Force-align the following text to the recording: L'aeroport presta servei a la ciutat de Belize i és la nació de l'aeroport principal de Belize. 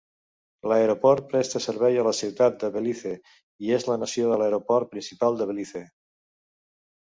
L'aeroport 0.69 1.27
presta 1.33 1.61
servei 1.65 1.99
a 1.99 2.07
la 2.07 2.15
ciutat 2.21 2.57
de 2.65 2.71
Belize 2.79 3.13
i 3.67 3.77
és 3.79 3.87
la 3.93 4.01
nació 4.07 4.33
de 4.35 4.41
l'aeroport 4.43 4.93
principal 4.97 5.41
de 5.43 5.53
Belize. 5.55 5.87